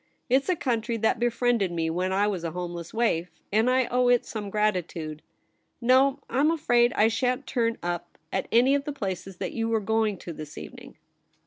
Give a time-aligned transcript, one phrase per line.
[0.31, 4.07] 'It's a country that befriended me when I was a homeless waif, and I owe
[4.07, 5.21] it some gratitude.
[5.79, 9.79] No, I'm afraid I shan't turn up at any of the places that you are
[9.79, 10.95] going to this evening.'